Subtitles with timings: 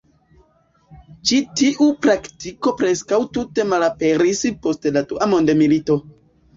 [1.31, 6.05] Ĉi tiu praktiko preskaŭ tute malaperis post la dua mondmilito.